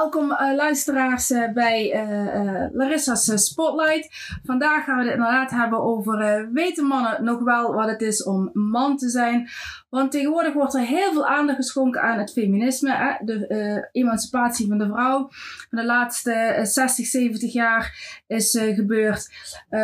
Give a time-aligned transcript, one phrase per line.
[0.00, 4.38] welkom uh, luisteraars uh, bij uh, Larissa's Spotlight.
[4.44, 8.50] Vandaag gaan we het inderdaad hebben over weten mannen nog wel wat het is om
[8.52, 9.48] man te zijn.
[9.88, 14.86] Want tegenwoordig wordt er heel veel aandacht geschonken aan het feminisme, de emancipatie van de
[14.86, 15.28] vrouw.
[15.70, 19.30] Van de laatste 60, 70 jaar is gebeurd.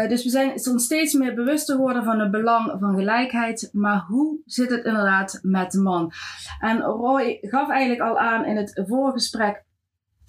[0.09, 3.71] dus we zijn ons steeds meer bewust geworden van het belang van gelijkheid.
[3.73, 6.13] Maar hoe zit het inderdaad met de man?
[6.61, 9.65] En Roy gaf eigenlijk al aan in het voorgesprek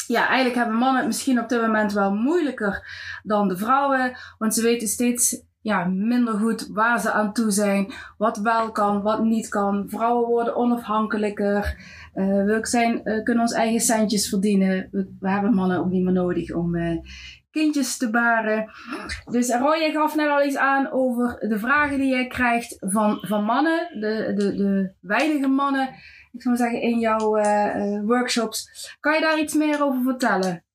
[0.07, 2.87] ja, eigenlijk hebben mannen het misschien op dit moment wel moeilijker
[3.23, 4.17] dan de vrouwen.
[4.37, 7.93] Want ze weten steeds ja, minder goed waar ze aan toe zijn.
[8.17, 9.85] Wat wel kan, wat niet kan.
[9.87, 11.75] Vrouwen worden onafhankelijker.
[12.13, 14.87] Uh, we zijn, uh, kunnen ons eigen centjes verdienen.
[14.91, 16.97] We, hebben mannen ook niet meer nodig om uh,
[17.51, 18.69] kindjes te baren.
[19.31, 23.43] Dus Roy, gaf net al iets aan over de vragen die je krijgt van, van
[23.43, 23.87] mannen.
[23.99, 25.89] De, de, de weinige mannen
[26.37, 28.89] ik zou zeggen, in jouw uh, workshops.
[28.99, 30.65] Kan je daar iets meer over vertellen?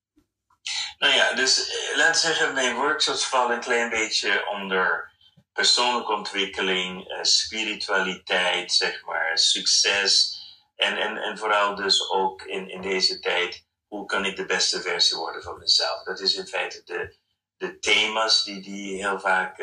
[0.98, 5.10] Nou ja, dus uh, laten we zeggen, mijn workshops vallen een klein beetje onder
[5.52, 10.40] persoonlijke ontwikkeling, uh, spiritualiteit, zeg maar, succes.
[10.76, 14.80] En, en, en vooral dus ook in, in deze tijd, hoe kan ik de beste
[14.80, 16.02] versie worden van mezelf?
[16.02, 17.16] Dat is in feite de,
[17.56, 19.56] de thema's die, die heel vaak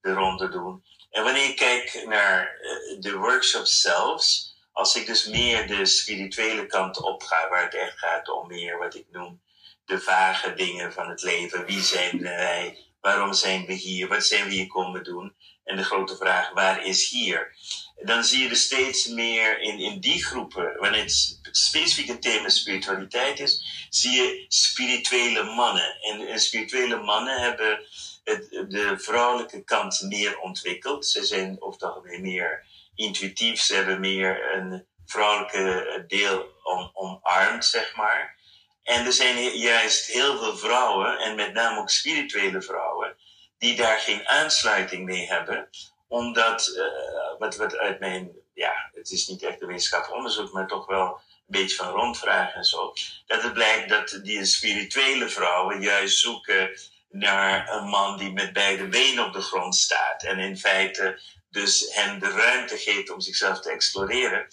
[0.00, 0.84] de ronde doen.
[1.10, 2.58] En wanneer ik kijk naar
[2.98, 4.45] de workshops zelfs,
[4.76, 8.78] als ik dus meer de spirituele kant op ga, waar het echt gaat om meer
[8.78, 9.40] wat ik noem
[9.84, 11.64] de vage dingen van het leven.
[11.64, 12.78] Wie zijn wij?
[13.00, 14.08] Waarom zijn we hier?
[14.08, 15.34] Wat zijn we hier komen doen?
[15.64, 17.56] En de grote vraag, waar is hier?
[18.04, 23.40] Dan zie je er steeds meer in, in die groepen, wanneer het specifieke thema spiritualiteit
[23.40, 26.00] is, zie je spirituele mannen.
[26.00, 27.86] En, en spirituele mannen hebben
[28.24, 31.06] het, de vrouwelijke kant meer ontwikkeld.
[31.06, 32.65] Ze zijn over het algemeen meer
[32.96, 33.60] intuïtief.
[33.60, 38.36] Ze hebben meer een vrouwelijke deel om, omarmd, zeg maar.
[38.82, 43.16] En er zijn juist heel veel vrouwen, en met name ook spirituele vrouwen,
[43.58, 45.68] die daar geen aansluiting mee hebben.
[46.08, 50.66] Omdat, uh, wat, wat uit mijn, ja, het is niet echt een wetenschappelijk onderzoek, maar
[50.66, 52.92] toch wel een beetje van rondvragen en zo.
[53.26, 56.70] Dat het blijkt dat die spirituele vrouwen juist zoeken
[57.10, 60.22] naar een man die met beide benen op de grond staat.
[60.22, 61.20] En in feite
[61.56, 64.46] dus hen de ruimte geeft om zichzelf te exploreren.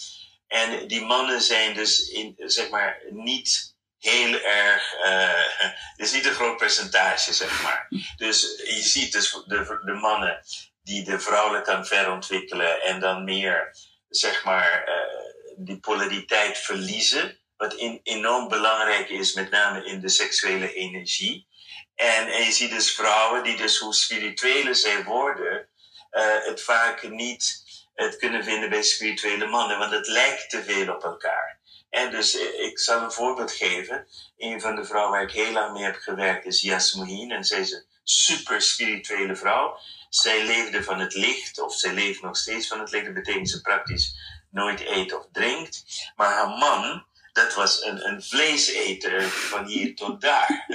[0.48, 5.74] En die mannen zijn dus in, zeg maar, niet heel erg, uh,
[6.06, 7.88] is niet een groot percentage, zeg maar.
[8.16, 10.44] Dus je ziet dus de, de mannen
[10.84, 13.76] die de vrouwelijke kan verontwikkelen en dan meer,
[14.10, 17.40] zeg maar, uh, die polariteit verliezen.
[17.58, 21.48] Wat in, enorm belangrijk is, met name in de seksuele energie.
[21.96, 25.70] En, en je ziet dus vrouwen die dus hoe spiritueler zij worden,
[26.14, 27.64] uh, het vaak niet
[27.94, 31.60] het kunnen vinden bij spirituele mannen, want het lijkt te veel op elkaar.
[31.90, 34.08] En dus eh, ik zal een voorbeeld geven.
[34.38, 37.32] Een van de vrouwen waar ik heel lang mee heb gewerkt is Yasmin.
[37.32, 39.78] En zij is een super spirituele vrouw.
[40.10, 43.06] Zij leefde van het licht, of zij leeft nog steeds van het licht.
[43.06, 44.16] Dat betekent ze praktisch
[44.52, 45.84] nooit eet of drinkt.
[46.16, 50.66] Maar haar man, dat was een, een vleeseter van hier tot daar.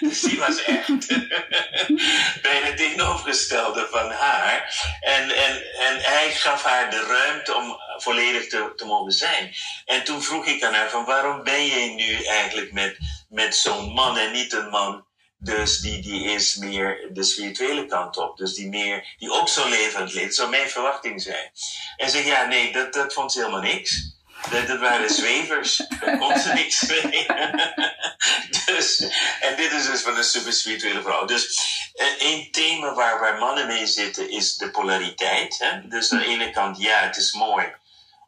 [0.00, 0.86] Dus die was echt
[2.42, 4.82] bijna het tegenovergestelde van haar.
[5.00, 9.54] En, en, en hij gaf haar de ruimte om volledig te, te mogen zijn.
[9.84, 12.98] En toen vroeg ik aan haar van waarom ben jij nu eigenlijk met,
[13.28, 15.04] met zo'n man en niet een man
[15.38, 18.36] dus die, die is meer de spirituele kant op.
[18.36, 20.34] Dus die, meer, die ook zo levend leeft.
[20.34, 21.50] Zou mijn verwachting zijn.
[21.96, 24.14] En zeg ja, nee, dat, dat vond ze helemaal niks.
[24.50, 25.76] Dat, waren zwevers.
[26.00, 27.26] Daar kon ze niks mee.
[28.66, 29.00] dus,
[29.40, 31.24] en dit is dus van een super spirituele vrouw.
[31.24, 31.58] Dus
[31.94, 35.58] eh, één thema waar, waar mannen mee zitten is de polariteit.
[35.58, 35.88] Hè?
[35.88, 37.72] Dus aan de ene kant, ja, het is mooi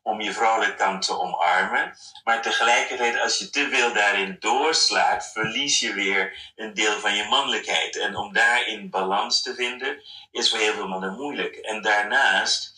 [0.06, 1.96] om je vrouwelijke kant te omarmen.
[2.24, 7.24] Maar tegelijkertijd, als je te veel daarin doorslaat, verlies je weer een deel van je
[7.24, 7.96] mannelijkheid.
[7.96, 11.56] En om daarin balans te vinden, is voor heel veel mannen moeilijk.
[11.56, 12.75] En daarnaast eh,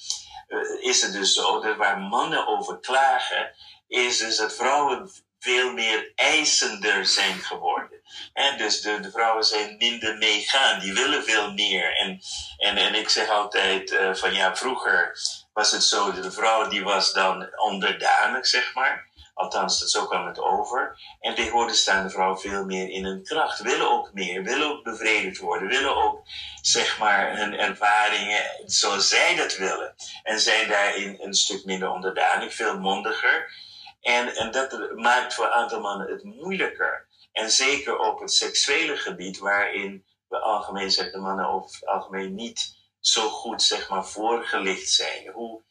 [0.80, 3.54] is het dus zo dat waar mannen over klagen,
[3.86, 8.02] is dus dat vrouwen veel meer eisender zijn geworden.
[8.32, 11.96] En dus de, de vrouwen zijn minder meegaan, die willen veel meer.
[11.96, 12.20] En,
[12.58, 15.18] en, en ik zeg altijd uh, van ja, vroeger
[15.52, 19.07] was het zo, de vrouw die was dan onderdanig, zeg maar.
[19.38, 21.00] Althans, dat zo kwam het over.
[21.20, 23.60] En tegenwoordig staan de vrouwen veel meer in hun kracht.
[23.60, 25.68] Willen ook meer, willen ook bevredigd worden.
[25.68, 26.22] Willen ook,
[26.60, 29.94] zeg maar, hun ervaringen zoals zij dat willen.
[30.22, 33.52] En zijn daarin een stuk minder onderdanig, veel mondiger.
[34.00, 37.08] En, en dat maakt voor een aantal mannen het moeilijker.
[37.32, 42.34] En zeker op het seksuele gebied, waarin we algemeen, zeg de mannen over het algemeen
[42.34, 45.30] niet zo goed, zeg maar, voorgelicht zijn.
[45.32, 45.62] Hoe,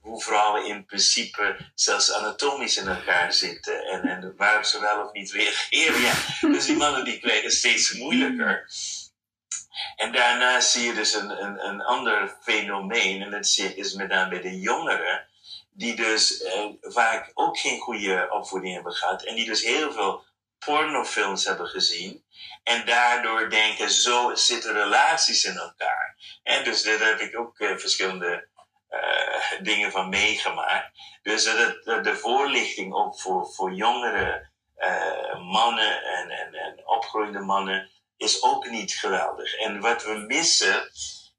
[0.00, 5.12] hoe vrouwen in principe zelfs anatomisch in elkaar zitten en, en waarop ze wel of
[5.12, 6.00] niet reageren.
[6.00, 6.14] Ja,
[6.52, 8.70] dus die mannen die krijgen steeds moeilijker.
[9.96, 14.40] En daarna zie je dus een, een, ander fenomeen, en dat is met name bij
[14.40, 15.26] de jongeren,
[15.70, 20.24] die dus eh, vaak ook geen goede opvoeding hebben gehad en die dus heel veel
[20.58, 22.24] pornofilms hebben gezien.
[22.62, 26.16] En daardoor denken, zo zitten relaties in elkaar.
[26.42, 28.47] En dus daar heb ik ook uh, verschillende
[28.90, 30.98] uh, dingen van meegemaakt.
[31.22, 37.90] Dus de, de voorlichting ook voor, voor jongere uh, mannen en, en, en opgroeiende mannen
[38.16, 39.54] is ook niet geweldig.
[39.54, 40.90] En wat we missen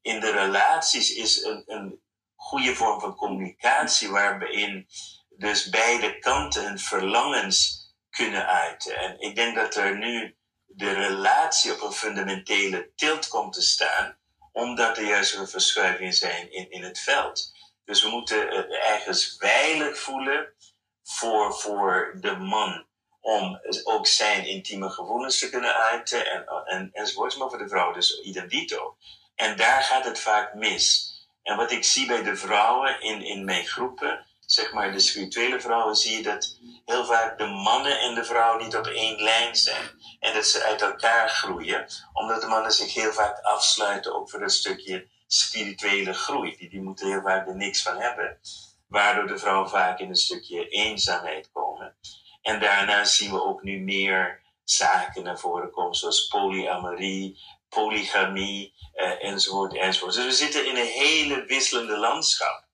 [0.02, 2.00] in de relaties is een, een
[2.36, 4.88] goede vorm van communicatie waarin
[5.28, 8.96] dus beide kanten hun verlangens kunnen uiten.
[8.96, 10.36] En ik denk dat er nu
[10.66, 14.18] de relatie op een fundamentele tilt komt te staan,
[14.52, 17.52] omdat er juist een verschuivingen zijn in, in het veld.
[17.84, 20.54] Dus we moeten ergens veilig voelen
[21.02, 22.88] voor, voor de man
[23.20, 27.92] om ook zijn intieme gevoelens te kunnen uiten en, en, enzovoorts, maar voor de vrouw
[27.92, 28.96] dus idem dito.
[29.34, 31.14] En daar gaat het vaak mis.
[31.42, 35.60] En wat ik zie bij de vrouwen in, in mijn groepen, zeg maar de spirituele
[35.60, 39.56] vrouwen, zie je dat heel vaak de mannen en de vrouwen niet op één lijn
[39.56, 39.90] zijn.
[40.20, 44.42] En dat ze uit elkaar groeien, omdat de mannen zich heel vaak afsluiten ook voor
[44.42, 46.56] een stukje spirituele groei.
[46.56, 48.40] Die, die moeten heel vaak er niks van hebben.
[48.88, 51.96] Waardoor de vrouwen vaak in een stukje eenzaamheid komen.
[52.42, 59.24] En daarna zien we ook nu meer zaken naar voren komen, zoals polyamorie, polygamie eh,
[59.24, 60.14] enzovoort, enzovoort.
[60.14, 62.68] Dus we zitten in een hele wisselende landschap.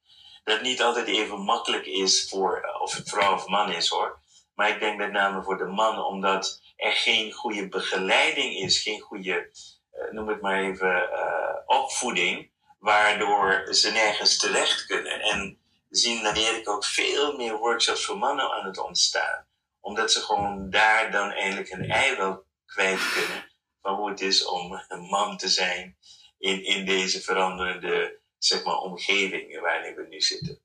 [0.47, 4.19] Dat niet altijd even makkelijk is voor eh, of het vrouw of man is hoor.
[4.55, 9.01] Maar ik denk met name voor de man, omdat er geen goede begeleiding is, geen
[9.01, 9.51] goede,
[9.93, 15.21] uh, noem het maar even, uh, opvoeding, waardoor ze nergens terecht kunnen.
[15.21, 15.59] En
[15.91, 19.47] zien in Amerika ook veel meer workshops voor mannen aan het ontstaan.
[19.81, 23.51] Omdat ze gewoon daar dan eigenlijk een ei wel kwijt kunnen
[23.83, 25.97] van hoe het is om een man te zijn
[26.39, 30.61] in, in deze veranderende zeg maar, omgeving waarin we nu zitten.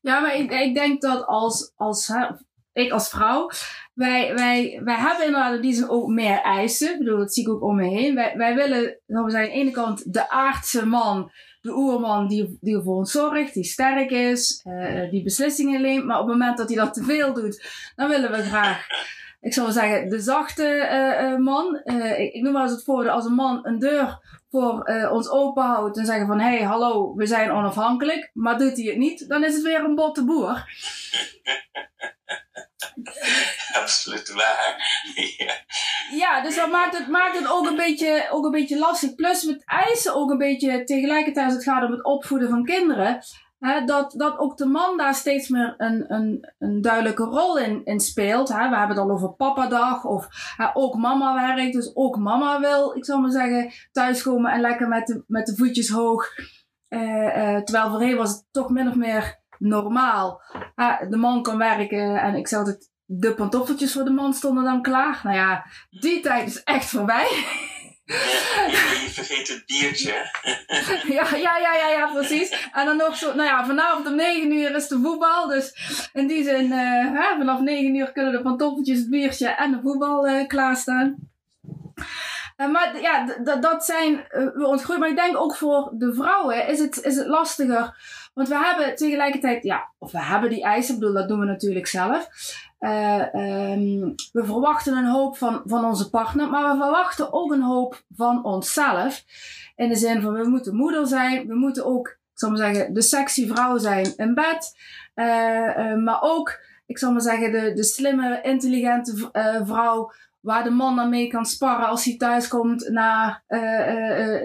[0.00, 2.12] Ja, maar ik, ik denk dat als, als
[2.72, 3.50] ik als vrouw,
[3.94, 6.92] wij, wij, wij hebben inderdaad in die zin ook meer eisen.
[6.92, 8.14] Ik bedoel, dat zie ik ook om me heen.
[8.14, 11.30] Wij, wij willen, we zeggen, aan de ene kant de aardse man,
[11.60, 16.04] de oerman die, die voor ons zorgt, die sterk is, uh, die beslissingen neemt.
[16.04, 17.64] Maar op het moment dat hij dat te veel doet,
[17.96, 18.86] dan willen we graag
[19.40, 21.80] ik zou zeggen, de zachte uh, uh, man.
[21.84, 24.18] Uh, ik, ik, noem maar eens het voorbeeld, als een man een deur
[24.50, 28.76] voor ons open houdt en zeggen van, hé, hey, hallo, we zijn onafhankelijk, maar doet
[28.76, 30.64] hij het niet, dan is het weer een botte boer.
[33.82, 34.76] Absoluut waar.
[35.36, 35.54] ja.
[36.10, 39.14] ja, dus dat maakt het, maakt het ook, een beetje, ook een beetje lastig.
[39.14, 43.22] Plus met eisen ook een beetje tegelijkertijd als het gaat om het opvoeden van kinderen
[43.86, 48.00] dat, dat ook de man daar steeds meer een, een, een duidelijke rol in, in
[48.00, 48.48] speelt.
[48.48, 48.68] Hè.
[48.68, 50.28] We hebben het al over papadag of
[50.72, 51.72] ook mama werkt.
[51.72, 55.56] Dus ook mama wil, ik zal maar zeggen, thuiskomen en lekker met de, met de
[55.56, 56.26] voetjes hoog.
[56.88, 60.40] Uh, uh, terwijl voorheen was het toch min of meer normaal.
[61.08, 65.20] de man kan werken en ik altijd, de pantoffeltjes voor de man stonden dan klaar.
[65.22, 67.28] Nou ja, die tijd is echt voorbij.
[68.72, 70.12] je, vergeet het biertje.
[71.16, 72.68] ja, ja, ja, ja, precies.
[72.72, 75.48] En dan nog zo, nou ja, vanavond om 9 uur is de voetbal.
[75.48, 75.74] Dus
[76.12, 80.28] in die zin, uh, vanaf 9 uur kunnen de pantoffeltjes, het biertje en de voetbal
[80.28, 81.16] uh, klaarstaan.
[82.56, 85.00] Uh, maar ja, dat zijn we ontgroeien.
[85.00, 87.96] Maar ik denk ook voor de vrouwen is het, is het lastiger.
[88.34, 91.46] Want we hebben tegelijkertijd, ja, of we hebben die eisen, ik bedoel, dat doen we
[91.46, 92.28] natuurlijk zelf.
[92.80, 97.62] Uh, um, we verwachten een hoop van, van onze partner, maar we verwachten ook een
[97.62, 99.24] hoop van onszelf.
[99.76, 102.94] In de zin van, we moeten moeder zijn, we moeten ook, ik zal maar zeggen,
[102.94, 104.76] de sexy vrouw zijn in bed.
[105.14, 105.24] Uh,
[105.76, 109.30] uh, maar ook, ik zal maar zeggen, de, de slimme, intelligente
[109.64, 113.42] vrouw waar de man dan mee kan sparren als hij thuis komt na,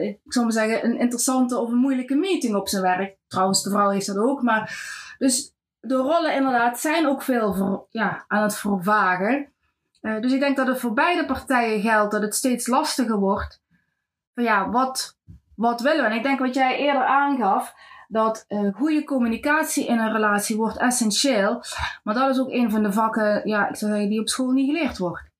[0.01, 3.17] ik zal maar zeggen, een interessante of een moeilijke meeting op zijn werk.
[3.27, 4.77] Trouwens, de vrouw heeft dat ook, maar
[5.17, 5.52] dus
[5.85, 9.53] de rollen inderdaad zijn ook veel ja, aan het vervagen.
[10.01, 13.61] Uh, dus ik denk dat het voor beide partijen geldt dat het steeds lastiger wordt.
[14.33, 15.17] Van ja, wat,
[15.55, 16.09] wat willen we?
[16.09, 17.73] En ik denk wat jij eerder aangaf,
[18.07, 21.63] dat uh, goede communicatie in een relatie wordt essentieel.
[22.03, 24.51] Maar dat is ook een van de vakken, ja, ik zou zeggen, die op school
[24.51, 25.31] niet geleerd wordt.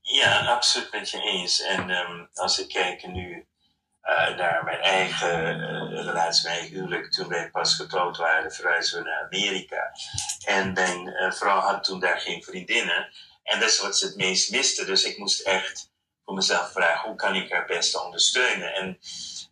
[0.00, 1.62] Ja, absoluut met je eens.
[1.62, 3.46] En um, als ik kijk nu
[4.06, 7.12] uh, naar mijn eigen uh, relatie, mijn huwelijk.
[7.12, 9.92] Toen wij pas getrouwd waren, verhuisden we naar Amerika.
[10.44, 13.08] En mijn uh, vrouw had toen daar geen vriendinnen.
[13.42, 14.84] En dat is wat ze het meest miste.
[14.84, 15.90] Dus ik moest echt
[16.24, 18.74] voor mezelf vragen, hoe kan ik haar best ondersteunen?
[18.74, 18.98] En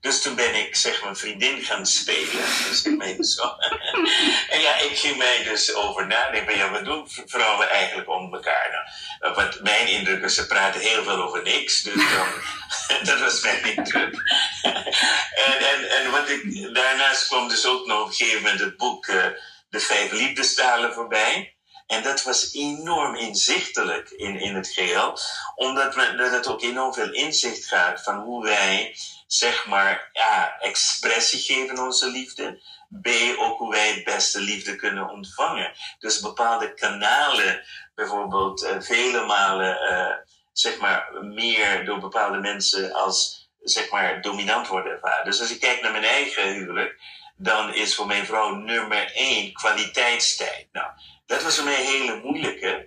[0.05, 2.45] dus toen ben ik zeg mijn vriendin gaan spelen.
[2.69, 3.01] Dus ik
[4.55, 6.57] en ja, ik ging mij dus over nadenken.
[6.57, 8.93] Ja, wat doen vrouwen eigenlijk om elkaar?
[9.21, 11.83] Nou, wat mijn indruk is, ze praten heel veel over niks.
[11.83, 12.29] Dus dan,
[13.09, 14.15] dat was mijn indruk.
[15.47, 18.77] en, en, en wat ik, daarnaast kwam dus ook nog op een gegeven moment het
[18.77, 19.25] boek uh,
[19.69, 21.57] De Vijf Liefdestalen voorbij.
[21.87, 25.19] En dat was enorm inzichtelijk in, in het geheel,
[25.55, 28.97] omdat we, dat het ook enorm veel inzicht gaat van hoe wij
[29.37, 32.63] zeg maar, ja, expressie geven onze liefde.
[33.03, 35.73] B, ook hoe wij het beste liefde kunnen ontvangen.
[35.99, 37.65] Dus bepaalde kanalen,
[37.95, 40.17] bijvoorbeeld uh, vele malen, uh,
[40.53, 45.25] zeg maar, meer door bepaalde mensen als, zeg maar, dominant worden ervaren.
[45.25, 47.01] Dus als ik kijk naar mijn eigen huwelijk,
[47.37, 50.69] dan is voor mijn vrouw nummer één kwaliteitstijd.
[50.73, 50.91] Nou,
[51.27, 52.87] dat was voor mij een hele moeilijke,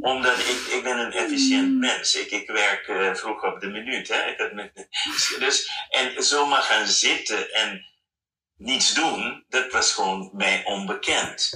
[0.00, 1.78] omdat ik, ik ben een efficiënt mm.
[1.78, 2.14] mens.
[2.14, 4.08] Ik, ik werk uh, vroeg op de minuut.
[4.08, 4.26] Hè?
[4.26, 4.88] Ik met,
[5.38, 7.86] dus, en zomaar gaan zitten en
[8.58, 11.50] niets doen, dat was gewoon mij onbekend.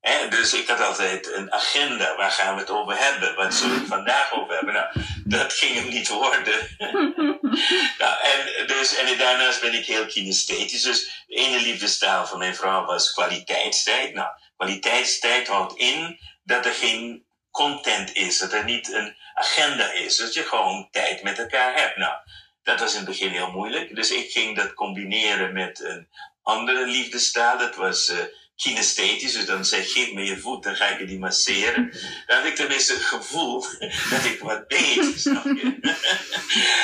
[0.00, 0.28] Hè?
[0.28, 2.16] Dus ik had altijd een agenda.
[2.16, 3.34] Waar gaan we het over hebben?
[3.34, 4.74] Wat zullen we het vandaag over hebben?
[4.74, 4.86] Nou,
[5.24, 6.68] dat ging hem niet worden.
[7.98, 10.82] nou, en, dus, en daarnaast ben ik heel kinesthetisch.
[10.82, 14.14] Dus de ene liefdestaal van mijn vrouw was kwaliteitstijd.
[14.14, 20.16] Nou, kwaliteitstijd houdt in dat er geen content is, dat er niet een agenda is,
[20.16, 21.96] dat je gewoon tijd met elkaar hebt.
[21.96, 22.14] Nou,
[22.62, 26.08] dat was in het begin heel moeilijk, dus ik ging dat combineren met een
[26.42, 28.18] andere liefdestaal, dat was uh,
[28.56, 31.90] kinesthetisch, dus dan zeg geef me je voet, dan ga ik je die masseren.
[32.26, 33.60] Dan had ik tenminste het gevoel
[34.10, 35.78] dat ik wat deed, snap je?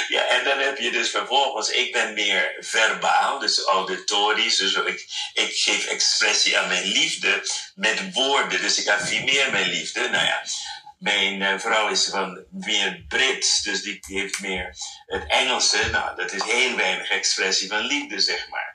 [0.09, 5.07] ja, en dan heb je dus vervolgens, ik ben meer verbaal, dus auditorisch, dus ik,
[5.33, 7.43] ik geef expressie aan mijn liefde
[7.75, 10.01] met woorden, dus ik affirmeer mijn liefde.
[10.01, 10.43] Nou ja,
[11.01, 15.89] mijn uh, vrouw is van meer Brits, dus die heeft meer het Engelse.
[15.93, 18.70] Nou, dat is heel weinig expressie van liefde, zeg maar.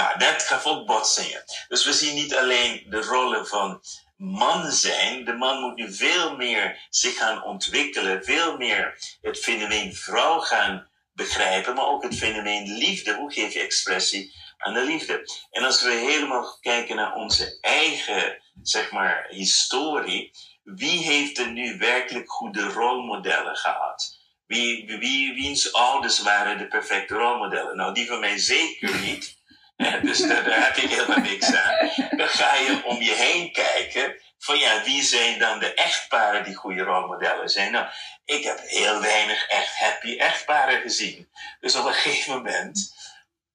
[0.00, 1.44] Nou, dat gaf ook botsingen.
[1.68, 3.82] Dus we zien niet alleen de rollen van
[4.16, 5.24] man zijn.
[5.24, 10.88] De man moet nu veel meer zich gaan ontwikkelen, veel meer het fenomeen vrouw gaan
[11.12, 13.14] begrijpen, maar ook het fenomeen liefde.
[13.14, 15.30] Hoe geef je expressie aan de liefde?
[15.50, 20.30] En als we helemaal kijken naar onze eigen, zeg maar, historie,
[20.62, 24.18] wie heeft er nu werkelijk goede rolmodellen gehad?
[24.46, 27.76] Wie, wie, wiens ouders waren de perfecte rolmodellen?
[27.76, 29.38] Nou, die van mij zeker niet.
[30.02, 31.90] dus daar, daar heb ik helemaal niks aan.
[32.16, 36.54] Dan ga je om je heen kijken van ja, wie zijn dan de echtparen die
[36.54, 37.72] goede rolmodellen zijn?
[37.72, 37.86] Nou,
[38.24, 41.28] ik heb heel weinig echt happy echtparen gezien.
[41.60, 42.94] Dus op een gegeven moment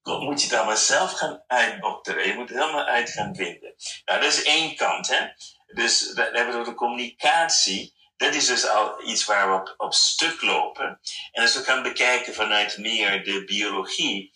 [0.04, 2.28] moet je het allemaal zelf gaan uitdokteren.
[2.28, 3.76] Je moet het helemaal uit gaan vinden.
[4.06, 5.28] Nou, dat is één kant, hè.
[5.74, 7.94] Dus dan hebben we over de communicatie.
[8.18, 11.00] Dat is dus al iets waar we op, op stuk lopen.
[11.32, 14.32] En als we gaan bekijken vanuit meer de biologie,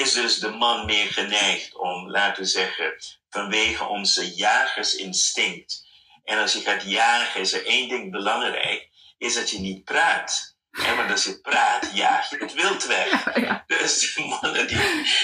[0.00, 2.94] is dus de man meer geneigd om, laten we zeggen,
[3.30, 5.86] vanwege onze jagersinstinct.
[6.24, 8.88] En als je gaat jagen, is er één ding belangrijk,
[9.18, 10.56] is dat je niet praat.
[10.70, 13.24] Ja, maar als je praat, jaag je het wild weg.
[13.66, 14.78] Dus mannen die,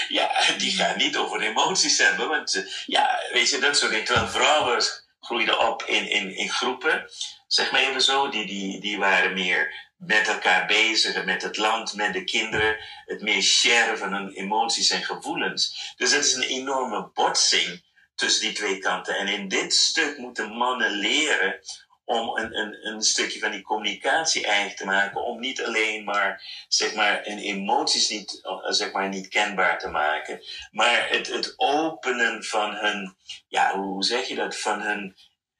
[0.07, 2.29] ja, die gaan niet over emoties hebben.
[2.29, 4.05] Want ja, weet je, dat soort dingen.
[4.05, 4.83] Terwijl vrouwen
[5.19, 7.09] groeiden op in, in, in groepen,
[7.47, 8.29] zeg maar even zo.
[8.29, 12.77] Die, die, die waren meer met elkaar bezig, met het land, met de kinderen.
[13.05, 15.93] Het meer share van hun emoties en gevoelens.
[15.97, 17.83] Dus dat is een enorme botsing
[18.15, 19.17] tussen die twee kanten.
[19.17, 21.59] En in dit stuk moeten mannen leren
[22.05, 25.23] om een, een, een stukje van die communicatie eigen te maken.
[25.23, 30.43] Om niet alleen maar, zeg maar, hun emoties niet, zeg maar, niet kenbaar te maken.
[30.71, 33.15] Maar het, het openen van hun,
[33.47, 34.57] ja, hoe zeg je dat?
[34.57, 35.15] Van hun,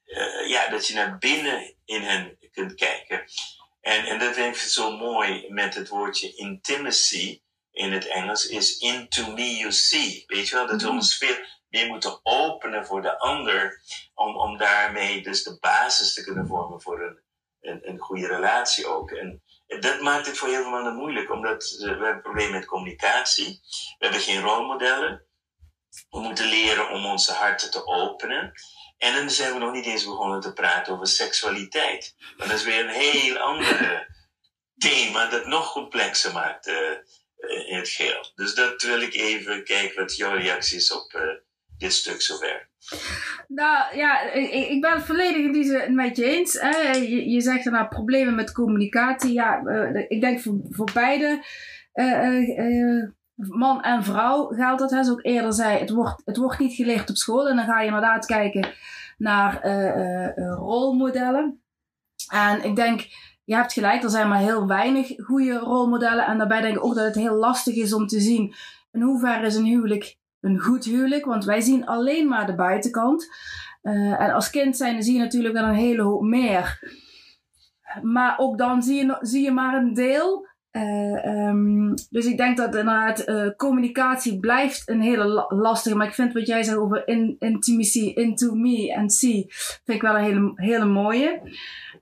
[0.05, 3.23] uh, ja, dat je naar binnen in hen kunt kijken.
[3.81, 8.77] En, en dat heeft het zo mooi met het woordje intimacy in het Engels, is
[8.77, 10.23] into me you see.
[10.27, 10.95] Weet je wel, dat we mhm.
[10.95, 11.35] ons veel
[11.69, 13.81] meer moeten openen voor de ander,
[14.13, 17.19] om, om daarmee dus de basis te kunnen vormen voor een,
[17.61, 19.11] een, een goede relatie ook.
[19.11, 23.59] En dat maakt het voor heel veel mannen moeilijk, omdat we hebben problemen met communicatie.
[23.97, 25.25] We hebben geen rolmodellen.
[26.09, 28.53] We moeten leren om onze harten te openen.
[29.05, 32.15] En dan zijn we nog niet eens begonnen te praten over seksualiteit.
[32.37, 34.07] Maar dat is weer een heel ander
[34.87, 36.75] thema dat nog complexer maakt uh,
[37.67, 38.31] in het geheel.
[38.35, 41.21] Dus dat wil ik even kijken wat jouw reactie is op uh,
[41.77, 42.69] dit stuk zover.
[43.47, 46.53] Nou ja, ik, ik ben het volledig in die zin met je eens.
[46.53, 46.91] Hè?
[46.91, 49.33] Je, je zegt nou problemen met communicatie.
[49.33, 49.61] Ja,
[50.07, 51.43] ik denk voor, voor beide
[53.35, 54.91] man en vrouw geldt dat.
[54.91, 57.49] Hè, zoals ik eerder zei, het wordt, het wordt niet geleerd op school.
[57.49, 58.73] En dan ga je inderdaad kijken
[59.17, 61.61] naar uh, uh, rolmodellen.
[62.31, 63.07] En ik denk,
[63.43, 66.25] je hebt gelijk, er zijn maar heel weinig goede rolmodellen.
[66.25, 68.55] En daarbij denk ik ook dat het heel lastig is om te zien
[68.95, 71.25] in hoeverre is een huwelijk een goed huwelijk.
[71.25, 73.27] Want wij zien alleen maar de buitenkant.
[73.81, 76.79] En als kind zijn zie je natuurlijk wel een hele hoop meer.
[78.01, 80.47] Maar ook dan zie je, zie je maar een deel.
[80.75, 85.95] Uh, um, dus ik denk dat inderdaad uh, communicatie blijft een hele la lastige.
[85.95, 89.45] Maar ik vind wat jij zegt over in, intimacy, into me en see,
[89.83, 91.41] vind ik wel een hele, hele mooie.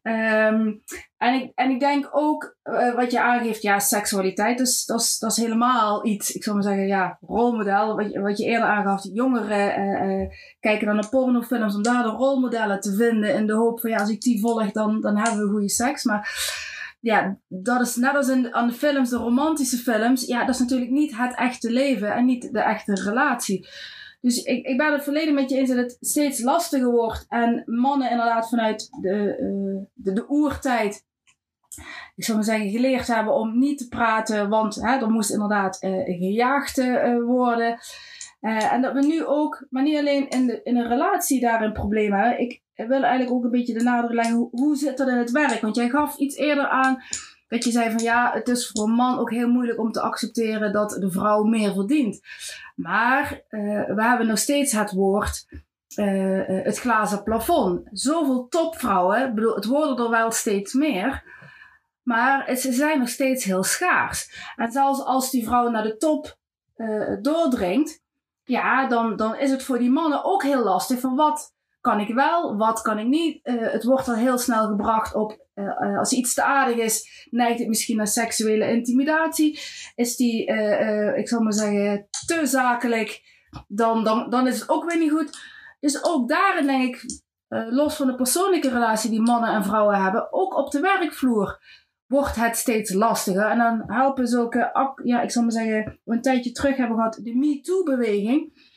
[0.03, 0.81] Um,
[1.17, 5.17] en, ik, en ik denk ook, uh, wat je aangeeft, ja, seksualiteit, dus, dat, is,
[5.19, 7.95] dat is helemaal iets, ik zou maar zeggen, ja, rolmodel.
[7.95, 12.79] Wat je, wat je eerder aangaf, jongeren kijken dan naar pornofilms om daar de rolmodellen
[12.79, 15.51] te vinden in de hoop van, ja, als ik die volg, dan, dan hebben we
[15.51, 16.03] goede seks.
[16.03, 16.71] Maar
[17.03, 20.61] ja, dat is net als in, aan de films, de romantische films, ja, dat is
[20.61, 23.67] natuurlijk niet het echte leven en niet de echte relatie.
[24.21, 27.25] Dus ik, ik ben het verleden met je eens dat het steeds lastiger wordt.
[27.27, 31.05] En mannen inderdaad vanuit de, uh, de, de oertijd,
[32.15, 34.49] ik zou maar zeggen, geleerd hebben om niet te praten.
[34.49, 37.79] Want hè, er moest inderdaad uh, gejaagd uh, worden.
[38.43, 41.73] En dat we nu ook, maar niet alleen in, de, in een relatie daar een
[41.73, 42.39] probleem hebben.
[42.39, 45.31] Ik wil eigenlijk ook een beetje de nadruk leggen, hoe, hoe zit dat in het
[45.31, 45.61] werk?
[45.61, 47.03] Want jij gaf iets eerder aan
[47.47, 50.01] dat je zei van ja, het is voor een man ook heel moeilijk om te
[50.01, 52.21] accepteren dat de vrouw meer verdient.
[52.75, 55.45] Maar uh, we hebben nog steeds het woord
[55.95, 57.89] uh, het glazen plafond.
[57.91, 61.23] Zoveel topvrouwen, bedoel, het worden er wel steeds meer.
[62.01, 64.51] Maar ze zijn nog steeds heel schaars.
[64.55, 66.37] En zelfs als die vrouw naar de top
[66.77, 68.02] uh, doordringt,
[68.43, 72.13] ja, dan, dan is het voor die mannen ook heel lastig van wat kan ik
[72.13, 73.39] wel, wat kan ik niet.
[73.43, 77.59] Uh, het wordt al heel snel gebracht op, uh, als iets te aardig is, neigt
[77.59, 79.59] het misschien naar seksuele intimidatie.
[79.95, 80.45] Is die,
[81.15, 83.21] ik zal maar zeggen, te zakelijk,
[83.67, 85.37] dan, dan, dan is het ook weer niet goed.
[85.79, 87.21] Dus ook daarin denk ik,
[87.69, 91.59] los van de persoonlijke relatie die mannen en vrouwen hebben, ook op de werkvloer
[92.13, 93.49] wordt het steeds lastiger.
[93.49, 97.35] En dan helpen zulke, ja, ik zal maar zeggen, een tijdje terug hebben gehad, de
[97.35, 98.71] MeToo-beweging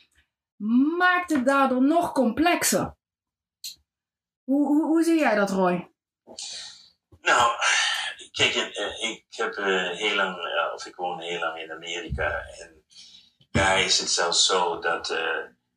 [0.97, 2.95] maakt het daardoor nog complexer.
[4.43, 5.91] Hoe, hoe, hoe zie jij dat, Roy?
[7.21, 7.51] Nou,
[8.31, 10.37] kijk, eh, ik heb uh, heel lang,
[10.73, 12.45] of ik woon heel lang in Amerika.
[12.59, 12.83] En
[13.51, 15.07] daar is het zelfs zo dat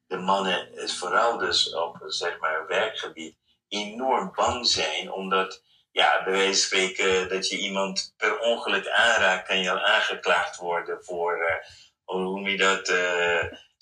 [0.06, 3.36] de mannen, vooral dus op zeg maar werkgebied,
[3.68, 5.12] enorm bang zijn.
[5.12, 9.84] Omdat, ja, bij wijze van spreken, dat je iemand per ongeluk aanraakt, kan je al
[9.84, 11.62] aangeklaagd worden voor,
[12.04, 12.92] hoe noem je dat?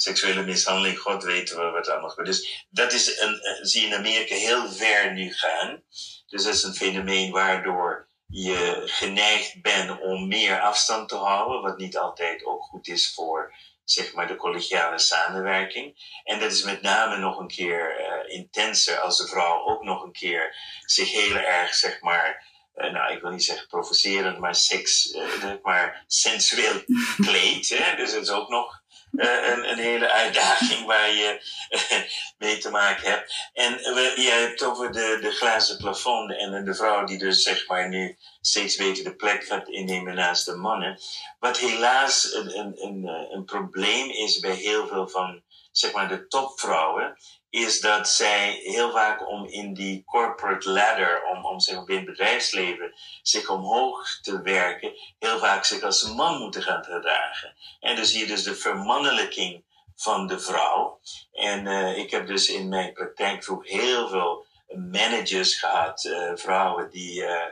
[0.01, 2.29] seksuele mishandeling, god weet wat allemaal gebeurt.
[2.29, 5.83] Dus dat is een, zie je in Amerika heel ver nu gaan.
[6.27, 11.79] Dus dat is een fenomeen waardoor je geneigd bent om meer afstand te houden, wat
[11.79, 13.55] niet altijd ook goed is voor
[13.90, 16.20] zeg maar de collegiale samenwerking.
[16.24, 20.03] En dat is met name nog een keer uh, intenser als de vrouw ook nog
[20.03, 22.46] een keer zich heel erg zeg maar
[22.79, 26.83] uh, nou, ik wil niet zeggen provocerend, maar seks, uh, maar sensueel
[27.27, 27.68] kleedt.
[27.96, 28.78] Dus het is ook nog
[29.11, 31.40] een, een, hele uitdaging waar je
[31.71, 31.99] uh,
[32.38, 33.51] mee te maken hebt.
[33.53, 37.66] En we, je hebt over de, de glazen plafond en de vrouw die dus zeg
[37.66, 40.99] maar nu steeds beter de plek gaat innemen naast de mannen.
[41.38, 45.42] Wat helaas een, een, een, een probleem is bij heel veel van
[45.73, 47.16] zeg maar de topvrouwen
[47.51, 52.05] is dat zij heel vaak om in die corporate ladder, om, om zich in het
[52.05, 57.55] bedrijfsleven zich omhoog te werken, heel vaak zich als man moeten gaan gedragen.
[57.81, 59.65] En dus hier dus de vermannelijking
[59.97, 61.01] van de vrouw.
[61.33, 64.47] En uh, ik heb dus in mijn praktijk vroeg heel veel
[64.91, 67.45] managers gehad, uh, vrouwen die uh,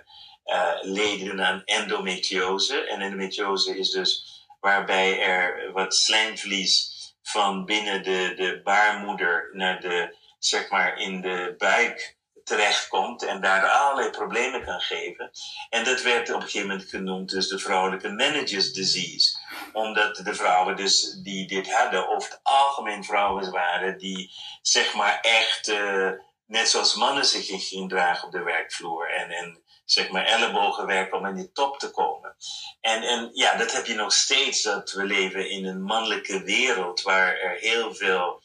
[0.80, 2.80] leden aan endometriose.
[2.80, 4.26] En endometriose is dus
[4.60, 6.95] waarbij er wat slijmvlies
[7.28, 13.68] van binnen de, de baarmoeder naar de, zeg maar, in de buik terechtkomt en daar
[13.68, 15.30] allerlei problemen kan geven.
[15.68, 19.38] En dat werd op een gegeven moment genoemd dus de vrouwelijke managers disease.
[19.72, 25.20] Omdat de vrouwen dus die dit hadden, of het algemeen vrouwen waren die zeg maar
[25.20, 26.10] echt uh,
[26.46, 29.10] net zoals mannen zich gingen dragen op de werkvloer.
[29.10, 32.36] En, en zeg maar ellebogenwerk om in die top te komen.
[32.80, 37.02] En, en ja, dat heb je nog steeds, dat we leven in een mannelijke wereld
[37.02, 38.42] waar er heel veel,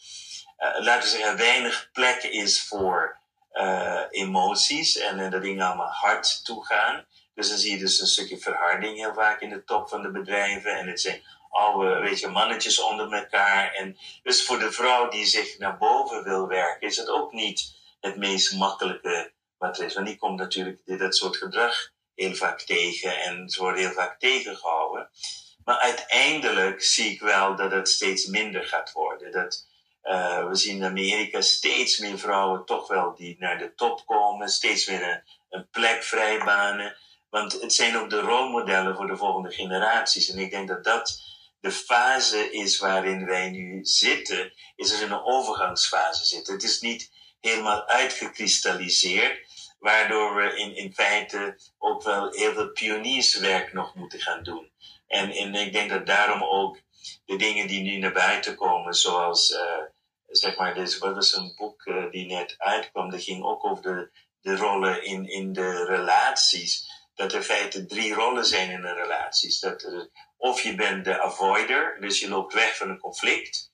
[0.60, 3.20] uh, laten we zeggen, weinig plek is voor
[3.54, 7.06] uh, emoties en uh, dat dingen allemaal hard toegaan.
[7.34, 10.12] Dus dan zie je dus een stukje verharding heel vaak in de top van de
[10.12, 10.78] bedrijven.
[10.78, 13.74] En het zijn oude, weet je, mannetjes onder elkaar.
[13.74, 17.74] En dus voor de vrouw die zich naar boven wil werken, is het ook niet
[18.00, 23.50] het meest makkelijke Want die komt natuurlijk dit, dat soort gedrag heel vaak tegen en
[23.50, 25.10] ze worden heel vaak tegengehouden.
[25.64, 29.32] Maar uiteindelijk zie ik wel dat het steeds minder gaat worden.
[29.32, 29.68] Dat,
[30.04, 34.50] uh, we zien in Amerika steeds meer vrouwen toch wel die naar de top komen,
[34.50, 36.98] steeds meer een, een plek vrijbanen.
[37.30, 40.30] Want het zijn ook de rolmodellen voor de volgende generaties.
[40.30, 41.22] En ik denk dat dat
[41.60, 46.54] de fase is waarin wij nu zitten, is er in een overgangsfase zitten.
[46.54, 49.51] Het is niet helemaal uitgekristalliseerd,
[49.82, 54.72] waardoor we in, in feite ook wel heel veel pionierswerk nog moeten gaan doen.
[55.08, 56.80] En, en ik denk dat daarom ook
[57.26, 59.84] de dingen die nu naar buiten komen, zoals, uh,
[60.28, 63.84] zeg maar, dus, wat was een boek uh, die net uitkwam, dat ging ook over
[63.84, 66.90] de, de rollen in, in de relaties.
[67.16, 69.58] Dat er in feite drie rollen zijn in een relatie.
[69.60, 73.72] Dat of je bent de avoider, dus je loopt weg van een conflict.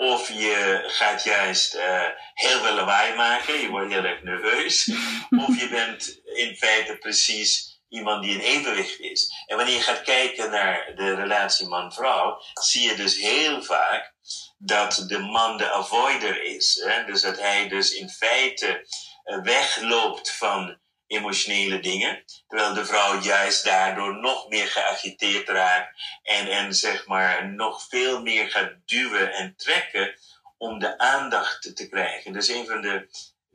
[0.00, 4.90] Of je gaat juist uh, heel veel lawaai maken, je wordt heel erg nerveus.
[5.46, 9.44] of je bent in feite precies iemand die in evenwicht is.
[9.46, 14.14] En wanneer je gaat kijken naar de relatie man-vrouw, zie je dus heel vaak
[14.58, 16.82] dat de man de avoider is.
[16.84, 17.04] Hè?
[17.04, 18.86] Dus dat hij dus in feite
[19.24, 20.79] uh, wegloopt van
[21.10, 22.24] emotionele dingen.
[22.48, 28.22] Terwijl de vrouw juist daardoor nog meer geagiteerd raakt en, en zeg maar nog veel
[28.22, 30.18] meer gaat duwen en trekken
[30.58, 32.32] om de aandacht te krijgen.
[32.32, 33.08] Dus een van de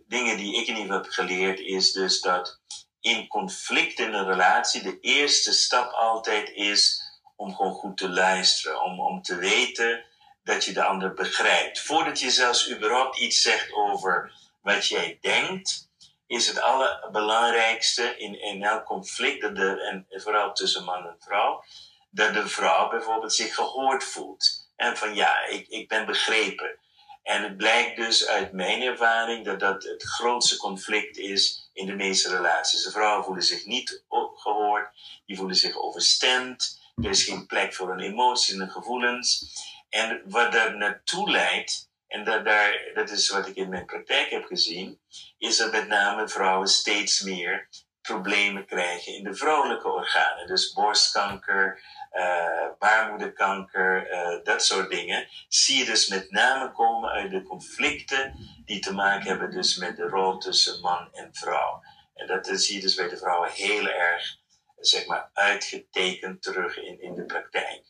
[0.08, 2.60] dingen die ik in ieder geval heb geleerd is dus dat
[3.02, 7.02] in conflict in een relatie de eerste stap altijd is
[7.36, 10.04] om gewoon goed te luisteren, om, om te weten
[10.44, 11.82] dat je de ander begrijpt.
[11.82, 15.85] Voordat je zelfs überhaupt iets zegt over wat jij denkt,
[16.28, 21.64] is het allerbelangrijkste in, in elk conflict, dat de, en vooral tussen man en vrouw,
[22.10, 24.70] dat de vrouw bijvoorbeeld zich gehoord voelt.
[24.76, 26.80] En van ja, ik, ik ben begrepen.
[27.24, 31.96] En het blijkt dus uit mijn ervaring dat dat het grootste conflict is in de
[31.96, 32.84] meeste relaties.
[32.84, 34.04] De vrouwen voelen zich niet
[34.36, 34.90] gehoord,
[35.26, 36.80] die voelen zich overstemd.
[36.96, 39.54] Er is geen plek voor hun emoties en gevoelens.
[39.90, 44.30] En wat daar naartoe leidt, en dat, daar, dat is wat ik in mijn praktijk
[44.30, 45.00] heb gezien,
[45.38, 47.68] is dat met name vrouwen steeds meer
[48.02, 50.48] problemen krijgen in de vrouwelijke organen.
[50.48, 55.28] Dus borstkanker, uh, baarmoederkanker, uh, dat soort dingen.
[55.48, 58.34] Zie je dus met name komen uit de conflicten
[58.66, 61.84] die te maken hebben dus met de rol tussen man en vrouw.
[62.14, 64.38] En dat zie je dus bij de vrouwen heel erg,
[64.80, 67.84] zeg maar, uitgetekend terug in, in de praktijk.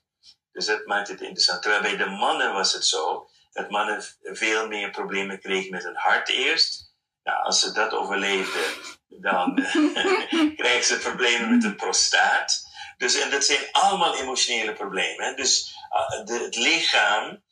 [0.51, 1.61] Dus dat maakt het interessant.
[1.61, 5.95] Terwijl bij de mannen was het zo dat mannen veel meer problemen kregen met hun
[5.95, 6.93] hart eerst.
[7.23, 8.63] Nou, als ze dat overleefden,
[9.07, 9.55] dan
[10.61, 12.63] krijgen ze problemen met de prostaat.
[12.97, 15.35] Dus, en dat zijn allemaal emotionele problemen.
[15.35, 17.43] Dus uh, de, het lichaam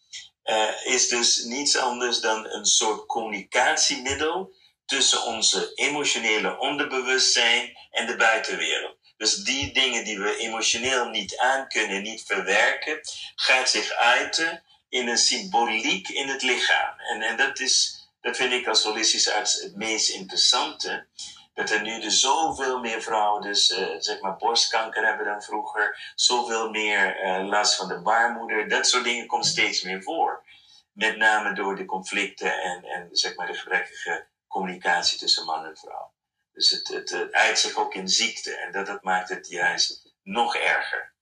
[0.44, 4.54] uh, is dus niets anders dan een soort communicatiemiddel
[4.86, 8.98] tussen onze emotionele onderbewustzijn en de buitenwereld.
[9.18, 13.00] Dus die dingen die we emotioneel niet aankunnen, niet verwerken,
[13.36, 17.00] gaat zich uiten in een symboliek in het lichaam.
[17.00, 21.08] En, en dat, is, dat vind ik als holistisch arts het meest interessante.
[21.54, 26.12] Dat er nu dus zoveel meer vrouwen dus, uh, zeg maar borstkanker hebben dan vroeger.
[26.16, 28.70] Zoveel meer uh, last van de baarmoeder.
[28.70, 30.44] Dat soort dingen komt steeds meer voor.
[30.92, 35.78] Met name door de conflicten en, en zeg maar de gebrekkige communicatie tussen man en
[35.78, 36.14] vrouw.
[36.52, 38.56] Dus het, het, het uit zich ook in ziekte.
[38.56, 41.13] En dat, dat maakt het juist nog erger.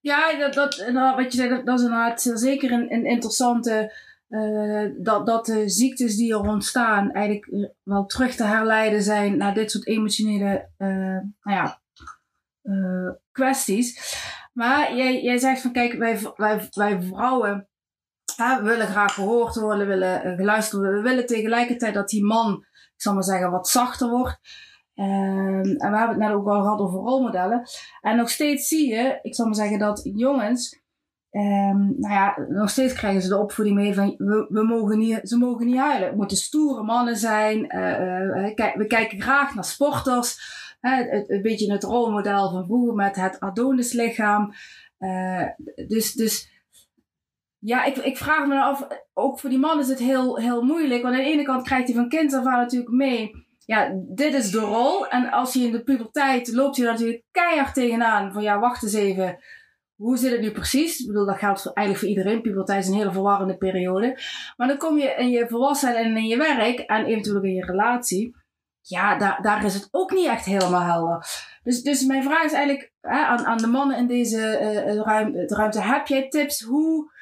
[0.00, 4.06] Ja, dat, dat, wat je zei, dat, is inderdaad zeker een, een interessante.
[4.28, 9.54] Uh, dat, dat de ziektes die er ontstaan eigenlijk wel terug te herleiden zijn naar
[9.54, 11.80] dit soort emotionele uh, nou ja,
[13.32, 14.16] kwesties.
[14.52, 17.68] Maar jij, jij zegt van kijk, wij, wij, wij vrouwen
[18.62, 21.02] willen graag gehoord worden, willen geluisterd worden.
[21.02, 24.38] We willen tegelijkertijd dat die man, ik zal maar zeggen, wat zachter wordt.
[25.00, 27.62] Um, en we hebben het net ook al gehad over rolmodellen.
[28.00, 30.82] En nog steeds zie je, ik zal maar zeggen, dat jongens,
[31.30, 34.14] um, nou ja, nog steeds krijgen ze de opvoeding mee van
[34.48, 36.08] we, mogen niet, ze mogen niet huilen.
[36.08, 37.76] Het moeten stoere mannen zijn.
[37.76, 40.36] Uh, uh, we kijken graag naar sporters.
[40.80, 44.52] het, een beetje het rolmodel van vroeger met het Adonislichaam.
[45.86, 46.50] Dus, dus
[47.58, 51.02] ja, ik, ik vraag me af, ook voor die man is het heel, heel moeilijk.
[51.02, 54.60] Want aan de ene kant krijgt hij van kind natuurlijk mee ja, dit is de
[54.60, 55.08] rol.
[55.08, 58.32] En als je in de puberteit loopt je natuurlijk keihard tegenaan.
[58.32, 59.38] Van ja, wacht eens even.
[59.94, 61.00] Hoe zit het nu precies?
[61.00, 62.42] Ik bedoel, dat geldt eigenlijk voor iedereen.
[62.42, 64.18] Puberteit is een hele verwarrende periode.
[64.56, 67.64] Maar dan kom je in je volwassenheid en in je werk en eventueel in je
[67.64, 68.36] relatie.
[68.80, 71.26] Ja, daar, daar is het ook niet echt helemaal helder.
[71.62, 75.54] Dus, dus mijn vraag is eigenlijk hè, aan, aan de mannen in deze uh, ruimte,
[75.54, 75.82] ruimte.
[75.82, 77.12] Heb jij tips hoe,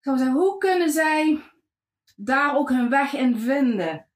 [0.00, 1.40] zou zeggen, hoe kunnen zij
[2.16, 4.07] daar ook hun weg in vinden?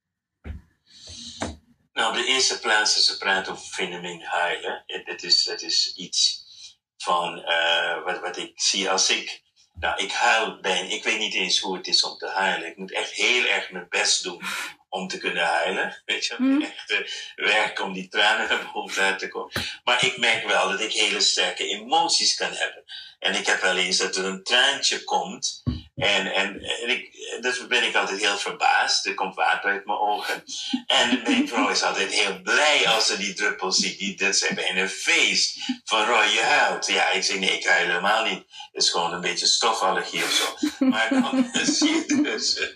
[2.03, 5.93] Nou, op de eerste plaats, als ze praten over fenomeen huilen, het, is, het is
[5.95, 6.45] iets
[6.97, 9.43] van uh, wat, wat ik zie als ik.
[9.81, 10.91] Nou, ik huil ben.
[10.91, 12.69] Ik weet niet eens hoe het is om te huilen.
[12.69, 14.43] Ik moet echt heel erg mijn best doen
[14.89, 16.03] om te kunnen huilen.
[16.05, 16.63] Weet je, mm.
[16.63, 19.53] echt werk om die tranen naar boven te laten komen.
[19.85, 22.85] Maar ik merk wel dat ik hele sterke emoties kan hebben.
[23.19, 25.63] En ik heb wel eens dat er een traantje komt.
[26.03, 27.11] En, en, en ik,
[27.41, 29.07] dus ben ik altijd heel verbaasd.
[29.07, 30.45] Er komt water uit mijn ogen.
[30.87, 33.99] En mijn vrouw is altijd heel blij als ze die druppels ziet.
[33.99, 35.59] Die, dat is bijna een feest.
[35.85, 36.87] Van Roy, je huilt.
[36.87, 38.45] Ja, ik zeg nee, ik huil helemaal niet.
[38.73, 40.69] Het is gewoon een beetje stofallergie of zo.
[40.87, 42.73] Maar dan zie je dus...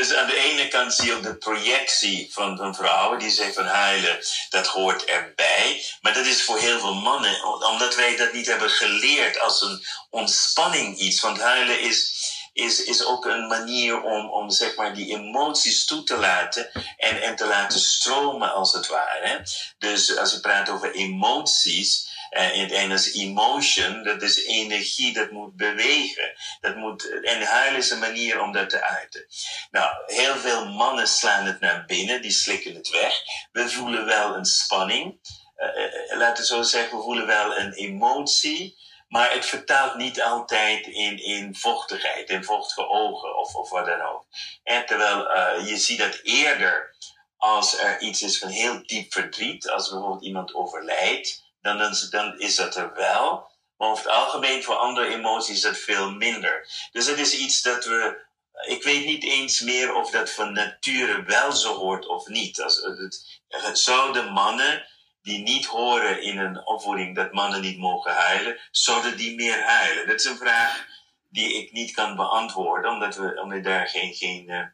[0.00, 3.18] Dus aan de ene kant zie je de projectie van, van vrouwen.
[3.18, 4.18] Die zeggen van huilen,
[4.50, 5.84] dat hoort erbij.
[6.00, 7.44] Maar dat is voor heel veel mannen.
[7.44, 11.20] Omdat wij dat niet hebben geleerd als een ontspanning iets.
[11.20, 12.18] Want huilen is
[12.52, 17.22] is, is ook een manier om, om zeg maar die emoties toe te laten en,
[17.22, 19.46] en te laten stromen als het ware.
[19.78, 25.30] Dus als je praat over emoties, uh, in het Engels emotion, dat is energie, dat
[25.30, 26.32] moet bewegen.
[26.60, 29.26] Dat moet, en huilen is een manier om dat te uiten.
[29.70, 33.14] Nou, heel veel mannen slaan het naar binnen, die slikken het weg.
[33.52, 35.18] We voelen wel een spanning.
[35.56, 38.78] Uh, laten we zo zeggen, we voelen wel een emotie.
[39.08, 44.00] Maar het vertaalt niet altijd in, in vochtigheid, in vochtige ogen of, of wat dan
[44.00, 44.24] ook.
[44.62, 45.28] En terwijl
[45.64, 46.94] je ziet dat eerder
[47.36, 52.38] als er iets is van heel diep verdriet, als bijvoorbeeld iemand overlijdt, dan, dan, dan
[52.38, 53.50] is dat er wel.
[53.76, 56.68] Maar over het algemeen voor andere emoties is dat veel minder.
[56.92, 58.28] Dus het is iets dat we.
[58.66, 62.62] Ik weet niet eens meer of dat van nature wel zo hoort of niet.
[62.62, 64.86] Als het, het zouden mannen
[65.22, 70.06] die niet horen in een opvoeding dat mannen niet mogen huilen, zouden die meer huilen?
[70.06, 70.86] Dat is een vraag
[71.28, 74.64] die ik niet kan beantwoorden, omdat we, omdat daar geen, geen uh,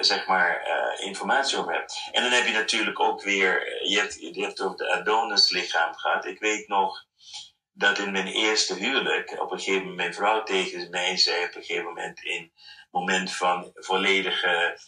[0.00, 1.90] zeg maar, uh, informatie over hebben.
[2.12, 5.94] En dan heb je natuurlijk ook weer, je hebt, je hebt over de Adonis lichaam
[5.94, 6.24] gehad.
[6.24, 7.04] Ik weet nog
[7.72, 11.54] dat in mijn eerste huwelijk, op een gegeven moment mijn vrouw tegen mij zei, op
[11.54, 12.52] een gegeven moment in
[12.90, 14.78] moment van volledige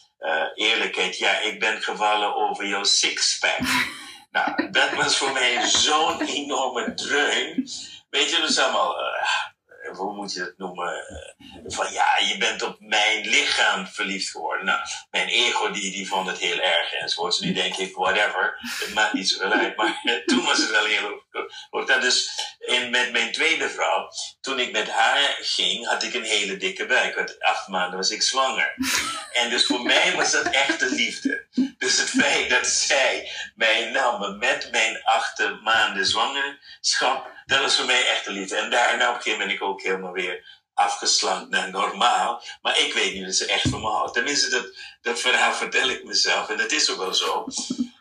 [0.54, 3.58] eerlijkheid, ja, ik ben gevallen over jouw sixpack.
[4.30, 7.68] Nou, dat was voor mij zo'n enorme dreun.
[8.10, 9.49] Weet je, is allemaal, uh,
[9.96, 10.92] hoe moet je het noemen?
[10.92, 14.64] Uh, van ja, je bent op mijn lichaam verliefd geworden.
[14.66, 17.40] Nou, mijn ego die, die vond het heel erg enzovoort.
[17.40, 19.76] Nu denk ik, whatever, het maakt niet zoveel uit.
[19.76, 21.86] Maar toen was het wel heel goed.
[21.86, 26.24] Dat dus in, met mijn tweede vrouw, toen ik met haar ging, had ik een
[26.24, 27.14] hele dikke buik.
[27.14, 28.74] Want acht maanden was ik zwanger.
[29.30, 31.46] En dus voor mij was dat echte liefde.
[31.78, 37.86] Dus het feit dat zij mij nam met mijn acht maanden zwangerschap, dat was voor
[37.86, 38.56] mij echte liefde.
[38.56, 42.42] En daarna op een gegeven moment ben ik ook helemaal weer afgeslankt naar normaal.
[42.62, 44.14] Maar ik weet niet dat ze echt van me houdt.
[44.14, 46.48] Tenminste, dat, dat verhaal vertel ik mezelf.
[46.48, 47.46] En dat is ook wel zo.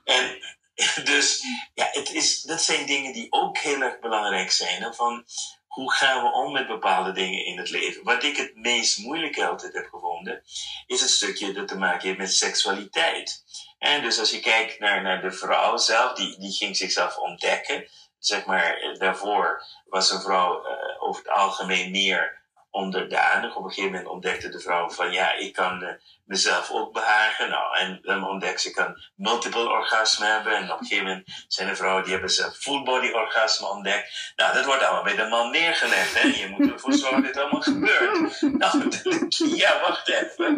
[0.03, 0.39] En
[1.11, 4.93] dus ja, het is, dat zijn dingen die ook heel erg belangrijk zijn.
[4.93, 5.25] Van,
[5.67, 8.03] hoe gaan we om met bepaalde dingen in het leven?
[8.03, 10.43] Wat ik het meest moeilijke altijd heb gevonden,
[10.87, 13.43] is het stukje dat te maken heeft met seksualiteit.
[13.79, 17.87] En dus als je kijkt naar, naar de vrouw zelf, die, die ging zichzelf ontdekken.
[18.19, 22.38] Zeg maar, daarvoor was een vrouw uh, over het algemeen meer
[22.71, 23.55] onderdanig.
[23.55, 25.89] Op een gegeven moment ontdekte de vrouw van ja, ik kan uh,
[26.25, 27.49] mezelf ook behagen.
[27.49, 30.55] Nou, en dan ontdekt ze kan multiple orgasme hebben.
[30.55, 34.34] En op een gegeven moment zijn er vrouwen die hebben zelf full body orgasme ontdekt.
[34.36, 36.21] Nou, dat wordt allemaal bij de man neergelegd.
[36.21, 36.27] Hè?
[36.27, 38.41] Je moet ervoor zorgen dat dit allemaal gebeurt.
[38.41, 38.91] Nou,
[39.63, 40.55] ja, wacht even.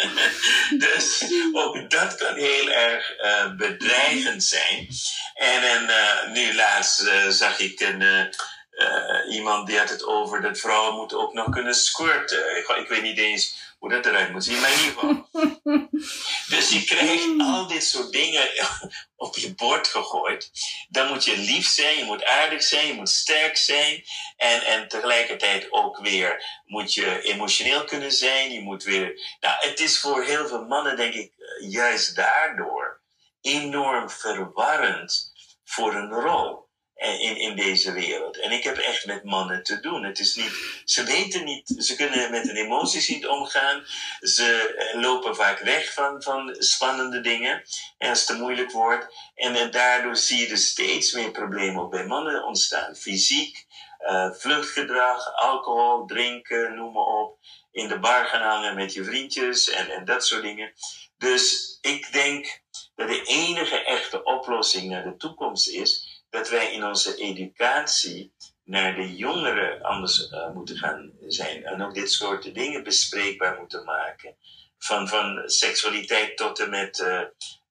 [0.86, 4.88] dus ook dat kan heel erg uh, bedreigend zijn.
[5.34, 8.02] En, en uh, nu laatst zag ik een
[8.76, 12.56] uh, iemand die had het over dat vrouwen moeten ook nog kunnen squirten.
[12.58, 15.28] Ik, ik weet niet eens hoe dat eruit moet zien, maar in ieder geval.
[16.56, 18.48] dus je krijgt al dit soort dingen
[19.16, 20.50] op je bord gegooid.
[20.88, 24.04] Dan moet je lief zijn, je moet aardig zijn, je moet sterk zijn.
[24.36, 28.52] En, en tegelijkertijd ook weer moet je emotioneel kunnen zijn.
[28.52, 29.36] Je moet weer.
[29.40, 33.00] Nou, het is voor heel veel mannen, denk ik, juist daardoor
[33.40, 35.32] enorm verwarrend
[35.64, 36.64] voor een rol
[36.96, 38.38] in, in deze wereld.
[38.38, 40.04] En ik heb echt met mannen te doen.
[40.04, 43.84] Het is niet, ze weten niet, ze kunnen met hun emoties niet omgaan.
[44.20, 47.62] Ze eh, lopen vaak weg van, van spannende dingen.
[47.98, 49.14] En als het te moeilijk wordt.
[49.34, 52.94] En, daardoor zie je dus steeds meer problemen bij mannen ontstaan.
[52.94, 53.66] Fysiek,
[54.00, 57.38] uh, vluchtgedrag, alcohol, drinken, noem maar op.
[57.72, 60.72] In de bar gaan hangen met je vriendjes en, en dat soort dingen.
[61.18, 62.62] Dus ik denk
[62.94, 68.94] dat de enige echte oplossing naar de toekomst is dat wij in onze educatie naar
[68.94, 71.64] de jongeren anders uh, moeten gaan zijn.
[71.64, 74.36] En ook dit soort dingen bespreekbaar moeten maken.
[74.78, 77.20] Van, van seksualiteit tot en met uh,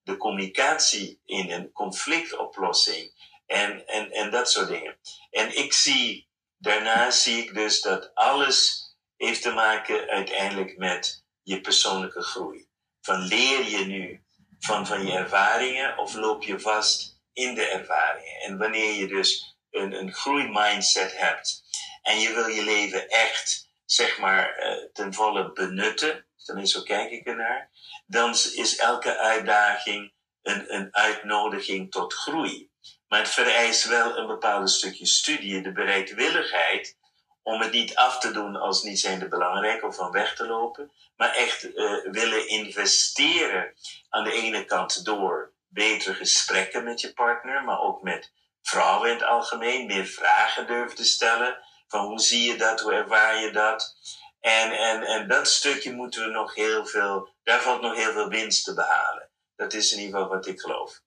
[0.03, 3.11] de communicatie in een conflictoplossing.
[3.45, 4.97] En, en, en dat soort dingen.
[5.31, 11.61] En ik zie, daarna zie ik dus dat alles heeft te maken uiteindelijk met je
[11.61, 12.67] persoonlijke groei.
[13.01, 14.23] van leer je nu
[14.59, 18.41] van, van je ervaringen of loop je vast in de ervaringen?
[18.41, 21.63] En wanneer je dus een, een groeimindset hebt
[22.01, 27.11] en je wil je leven echt, zeg maar, uh, ten volle benutten, tenminste zo kijk
[27.11, 27.69] ik ernaar,
[28.05, 32.71] dan is elke uitdaging een, een uitnodiging tot groei.
[33.07, 36.97] Maar het vereist wel een bepaald stukje studie, de bereidwilligheid
[37.43, 40.91] om het niet af te doen als niet zijnde belangrijk of van weg te lopen,
[41.15, 43.73] maar echt uh, willen investeren
[44.09, 48.31] aan de ene kant door betere gesprekken met je partner, maar ook met
[48.61, 51.57] vrouwen in het algemeen, meer vragen durven te stellen
[51.87, 53.95] van hoe zie je dat, hoe ervaar je dat.
[54.39, 58.27] En, en, en dat stukje moeten we nog heel veel, daar valt nog heel veel
[58.27, 59.29] winst te behalen.
[59.55, 61.01] Dat is in ieder geval wat ik geloof.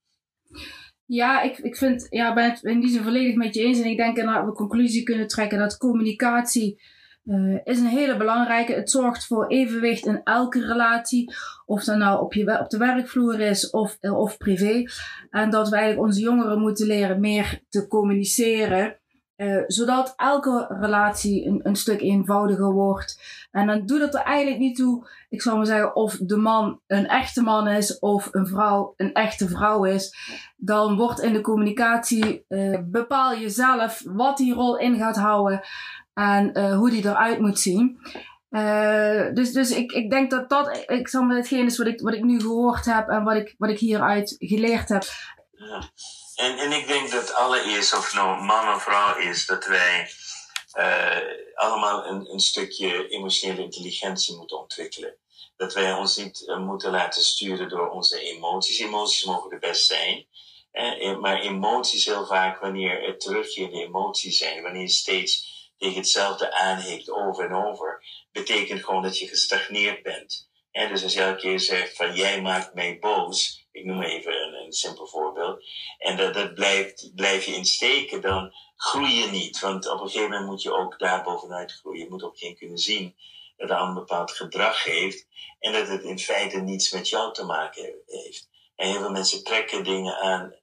[1.07, 3.79] Ja, ik, ik vind, ja, ben het in die volledig met je eens.
[3.79, 6.83] En ik denk dat we conclusie kunnen trekken dat communicatie
[7.27, 8.73] uh, is een hele belangrijke.
[8.73, 11.35] Het zorgt voor evenwicht in elke relatie.
[11.65, 14.85] Of dat nou op, je, op de werkvloer is of, of privé.
[15.31, 18.97] En dat wij onze jongeren moeten leren meer te communiceren.
[19.37, 23.21] Uh, zodat elke relatie een, een stuk eenvoudiger wordt.
[23.51, 26.81] En dan doet het er eigenlijk niet toe, ik zou maar zeggen, of de man
[26.87, 30.15] een echte man is of een vrouw een echte vrouw is.
[30.57, 35.61] Dan wordt in de communicatie, uh, bepaal je zelf wat die rol in gaat houden
[36.17, 38.01] en uh, hoe die eruit moet zien.
[38.51, 42.01] Uh, dus dus ik, ik denk dat dat, ik zal maar hetgeen is wat ik,
[42.01, 45.05] wat ik nu gehoord heb en wat ik, wat ik hieruit geleerd heb.
[46.35, 50.11] En, en ik denk dat allereerst, of nou man of vrouw is, dat wij
[50.79, 55.17] uh, allemaal een, een stukje emotionele intelligentie moeten ontwikkelen.
[55.57, 58.79] Dat wij ons niet moeten laten sturen door onze emoties.
[58.79, 60.27] Emoties mogen er best zijn.
[60.71, 67.11] Eh, maar emoties heel vaak, wanneer het terugkerende emoties zijn, wanneer steeds tegen hetzelfde aanheekt
[67.11, 70.49] over en over, betekent gewoon dat je gestagneerd bent.
[70.71, 74.43] En dus als je elke keer zegt van jij maakt mij boos, ik noem even
[74.43, 75.65] een, een simpel voorbeeld,
[75.99, 79.61] en dat, dat blijft, blijf je insteken, dan groei je niet.
[79.61, 82.05] Want op een gegeven moment moet je ook daar bovenuit groeien.
[82.05, 83.17] Je moet ook geen kunnen zien
[83.57, 85.27] dat een bepaald gedrag heeft
[85.59, 88.49] en dat het in feite niets met jou te maken heeft.
[88.77, 90.55] En heel veel mensen trekken dingen aan,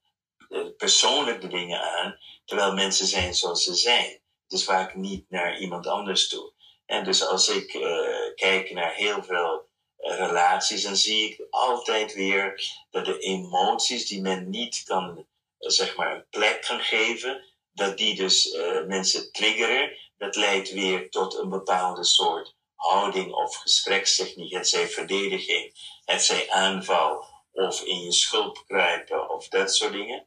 [0.50, 4.22] eh, persoonlijke dingen aan, terwijl mensen zijn zoals ze zijn.
[4.48, 6.52] Dus vaak niet naar iemand anders toe.
[6.86, 12.72] En dus als ik uh, kijk naar heel veel relaties, dan zie ik altijd weer
[12.90, 15.26] dat de emoties die men niet kan,
[15.58, 19.98] zeg maar, een plek kan geven, dat die dus mensen triggeren.
[20.18, 24.54] Dat leidt weer tot een bepaalde soort houding of gesprekstechniek.
[24.54, 25.74] Het zij verdediging,
[26.06, 30.26] het zij aanval of in je schulp kruipen of dat soort dingen.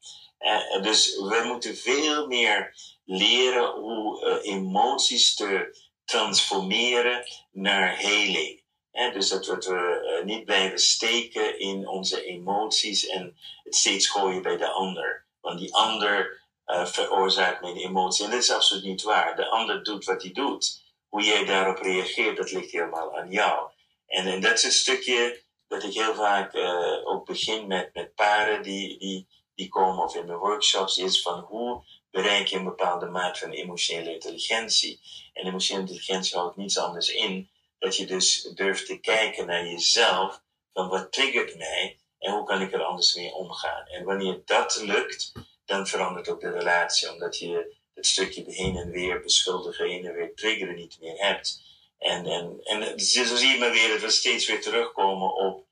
[0.82, 2.76] Dus we moeten veel meer
[3.06, 8.64] leren hoe uh, emoties te transformeren naar heling.
[9.12, 14.56] Dus dat, we uh, niet blijven steken in onze emoties en het steeds gooien bij
[14.56, 15.26] de ander.
[15.40, 18.24] Want die ander uh, veroorzaakt mijn emotie.
[18.24, 19.36] En dat is absoluut niet waar.
[19.36, 20.84] De ander doet wat hij doet.
[21.08, 23.70] Hoe jij daarop reageert, dat ligt helemaal aan jou.
[24.06, 26.56] En, en dat is een stukje dat ik heel vaak
[27.04, 31.40] ook begin met, met paren die, die, die komen of in mijn workshops, is van
[31.40, 31.84] hoe
[32.16, 35.00] bereik je een bepaalde maat van emotionele intelligentie.
[35.32, 37.48] En emotionele intelligentie houdt niets anders in
[37.78, 40.40] dat je dus durft te kijken naar jezelf,
[40.72, 43.86] van wat triggert mij en hoe kan ik er anders mee omgaan.
[43.86, 45.32] En wanneer dat lukt,
[45.64, 50.14] dan verandert ook de relatie, omdat je het stukje heen en weer beschuldigen, heen en
[50.14, 51.62] weer triggeren niet meer hebt.
[51.98, 55.66] En, en, en zo zie je maar weer dat we steeds weer terugkomen op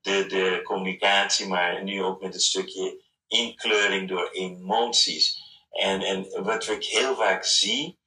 [0.00, 5.44] de, de communicatie, maar nu ook met het stukje inkleuring door emoties.
[5.76, 7.98] En, en wat ik heel vaak zie,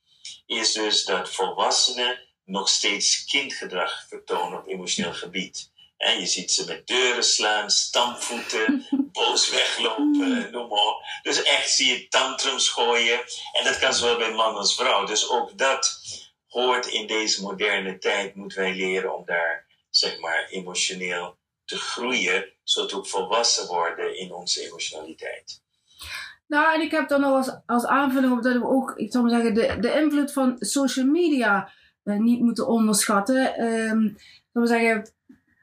[0.45, 5.71] is dus dat volwassenen nog steeds kindgedrag vertonen op emotioneel gebied.
[5.97, 11.03] En je ziet ze met deuren slaan, stampvoeten, boos weglopen, noem maar op.
[11.21, 13.19] Dus echt zie je tantrums gooien.
[13.51, 15.05] En dat kan zowel bij man als vrouw.
[15.05, 16.01] Dus ook dat
[16.47, 18.35] hoort in deze moderne tijd.
[18.35, 22.53] Moeten wij leren om daar, zeg maar, emotioneel te groeien.
[22.63, 25.61] Zodat we ook volwassen worden in onze emotionaliteit.
[26.49, 29.23] Nou, en ik heb dan nog als, als aanvulling op dat we ook, ik zou
[29.23, 31.69] maar zeggen, de, de invloed van social media
[32.03, 33.63] uh, niet moeten onderschatten.
[33.63, 35.11] Um, ik zou zeggen,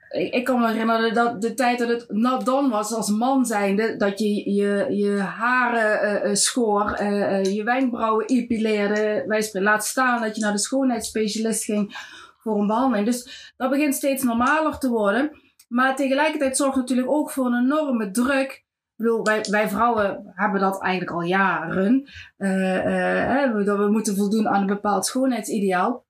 [0.08, 3.96] ik, kan me herinneren dat de tijd dat het not dan was als man zijnde,
[3.96, 7.02] dat je je, je haren uh, schoor,
[7.42, 11.96] je wenkbrauwen epileerde, laat staan dat je naar de schoonheidsspecialist ging
[12.38, 13.06] voor een behandeling.
[13.06, 15.30] Dus dat begint steeds normaler te worden.
[15.68, 18.64] Maar tegelijkertijd zorgt natuurlijk ook voor een enorme druk
[18.96, 22.08] ik bedoel, wij, wij vrouwen hebben dat eigenlijk al jaren.
[22.38, 26.04] Uh, dat we moeten voldoen aan een bepaald schoonheidsideaal.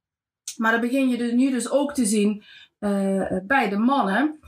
[0.56, 2.42] Maar dan begin je dus nu dus ook te zien
[2.80, 4.38] uh, bij de mannen.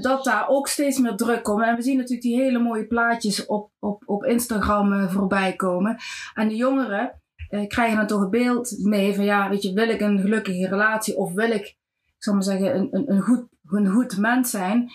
[0.00, 1.62] dat daar ook steeds meer druk komt.
[1.62, 5.96] En we zien natuurlijk die hele mooie plaatjes op, op, op Instagram uh, voorbij komen.
[6.34, 7.22] En de jongeren
[7.66, 11.16] krijgen dan toch een beeld mee van ja, weet je, wil ik een gelukkige relatie
[11.16, 11.76] of wil ik,
[12.18, 14.90] ik maar zeggen, een, een, een, goed, een goed mens zijn,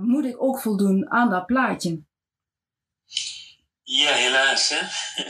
[0.00, 2.02] moet ik ook voldoen aan dat plaatje.
[3.82, 4.80] Ja, helaas hè.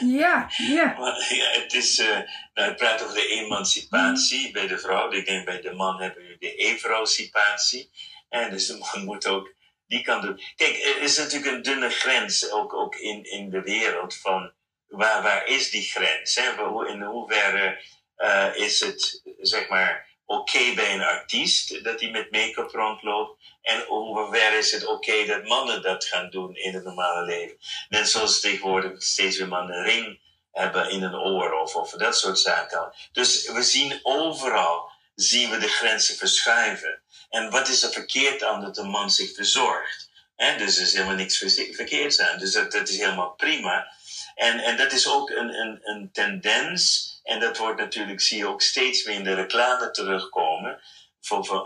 [0.06, 0.94] Ja, ja.
[0.98, 2.18] maar, ja het is, uh,
[2.54, 5.12] nou, praat over de emancipatie bij de vrouw.
[5.12, 7.90] Ik denk bij de man hebben we de evrouwcipatie.
[8.28, 9.54] En dus de man moet ook
[9.86, 10.40] die kan doen.
[10.56, 14.52] Kijk, er is natuurlijk een dunne grens ook, ook in, in de wereld van
[14.86, 16.34] waar, waar is die grens?
[16.34, 16.50] Hè?
[16.86, 17.84] In hoeverre
[18.16, 23.42] uh, is het, zeg maar, oké bij een artiest dat hij met make-up rondloopt?
[23.62, 27.56] En hoever is het oké dat mannen dat gaan doen in het normale leven?
[27.88, 30.20] Net zoals tegenwoordig steeds weer mannen een ring
[30.52, 32.92] hebben in een oor of, of dat soort zaken.
[33.12, 37.02] Dus we zien overal, zien we de grenzen verschuiven.
[37.30, 40.12] En wat is er verkeerd aan dat een man zich verzorgt?
[40.36, 41.38] Dus er is helemaal niks
[41.72, 42.38] verkeerds aan.
[42.38, 43.92] Dus dat, dat is helemaal prima.
[44.34, 47.12] En, en dat is ook een, een, een tendens.
[47.24, 50.80] En dat wordt natuurlijk, zie je ook steeds meer in de reclame terugkomen.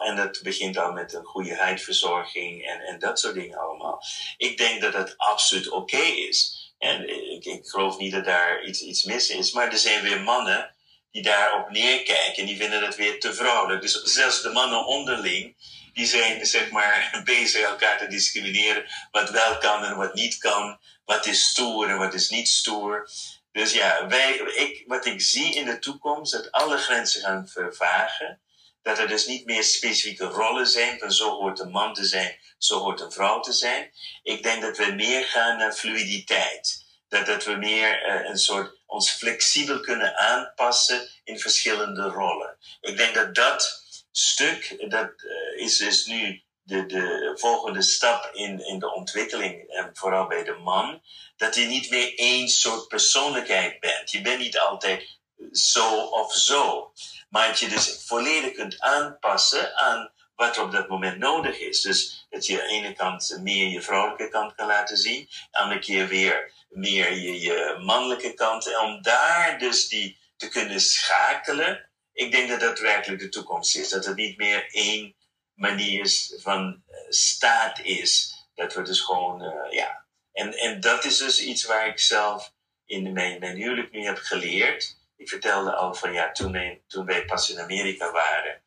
[0.01, 4.03] En dat begint al met een goede huidverzorging en, en dat soort dingen allemaal.
[4.37, 6.57] Ik denk dat dat absoluut oké is.
[6.79, 9.53] En ik, ik geloof niet dat daar iets, iets mis is.
[9.53, 10.75] Maar er zijn weer mannen
[11.11, 13.83] die daarop neerkijken en die vinden dat weer te vrouwelijk.
[13.83, 15.57] Dus zelfs de mannen onderling,
[15.93, 18.85] die zijn zeg maar bezig elkaar te discrimineren.
[19.11, 20.79] Wat wel kan en wat niet kan.
[21.05, 23.11] Wat is stoer en wat is niet stoer.
[23.59, 28.41] Dus ja, wij, ik, wat ik zie in de toekomst, dat alle grenzen gaan vervagen.
[28.83, 32.39] Dat er dus niet meer specifieke rollen zijn van zo hoort een man te zijn,
[32.59, 33.93] zo hoort een vrouw te zijn.
[34.23, 36.85] Ik denk dat we meer gaan naar fluiditeit.
[37.09, 42.59] Dat, dat we meer uh, een soort ons flexibel kunnen aanpassen in verschillende rollen.
[42.81, 48.67] Ik denk dat dat stuk, dat uh, is, is nu de, de volgende stap in,
[48.67, 51.03] in de ontwikkeling, en vooral bij de man,
[51.37, 54.11] dat je niet meer één soort persoonlijkheid bent.
[54.11, 55.19] Je bent niet altijd
[55.53, 56.93] zo of zo,
[57.29, 61.81] maar dat je dus volledig kunt aanpassen aan wat er op dat moment nodig is.
[61.81, 65.51] Dus dat je aan de ene kant meer je vrouwelijke kant kan laten zien, aan
[65.51, 68.67] de andere keer weer meer je, je mannelijke kant.
[68.67, 73.77] En om daar dus die te kunnen schakelen, ik denk dat dat werkelijk de toekomst
[73.77, 73.89] is.
[73.89, 75.17] Dat het niet meer één
[75.59, 78.35] manier van uh, staat is.
[78.55, 80.05] Dat we dus gewoon, uh, ja.
[80.33, 82.53] En, en dat is dus iets waar ik zelf
[82.87, 84.97] in mijn, mijn huwelijk nu heb geleerd.
[85.17, 88.63] Ik vertelde al van ja, toen, toen wij pas in Amerika waren,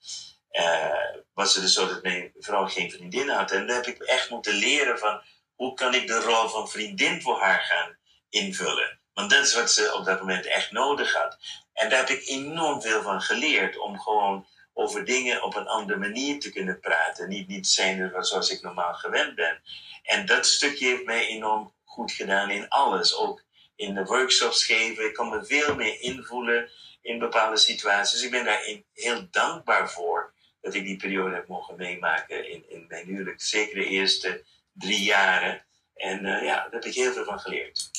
[0.51, 3.51] uh, was het dus zo dat mijn vrouw geen vriendin had.
[3.51, 5.21] En dan heb ik echt moeten leren van
[5.55, 7.97] hoe kan ik de rol van vriendin voor haar gaan
[8.29, 8.99] invullen.
[9.13, 11.37] Want dat is wat ze op dat moment echt nodig had.
[11.73, 13.77] En daar heb ik enorm veel van geleerd.
[13.77, 17.29] Om gewoon over dingen op een andere manier te kunnen praten.
[17.29, 19.61] Niet, niet zijn zoals ik normaal gewend ben.
[20.03, 23.17] En dat stukje heeft mij enorm goed gedaan in alles.
[23.17, 23.43] Ook
[23.75, 25.05] in de workshops geven.
[25.05, 26.69] Ik kan me veel meer invoelen
[27.01, 28.23] in bepaalde situaties.
[28.23, 32.85] Ik ben daar heel dankbaar voor dat ik die periode heb mogen meemaken in, in
[32.87, 33.41] mijn huwelijk.
[33.41, 34.43] Zeker de eerste
[34.73, 35.65] drie jaren.
[35.95, 37.89] En uh, ja, daar heb ik heel veel van geleerd.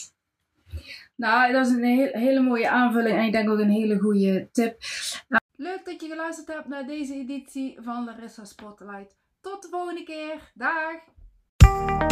[1.16, 4.76] Nou, dat is een hele mooie aanvulling en ik denk ook een hele goede tip.
[5.62, 9.16] Leuk dat je geluisterd hebt naar deze editie van Larissa Spotlight.
[9.40, 10.52] Tot de volgende keer.
[10.54, 12.11] Dag!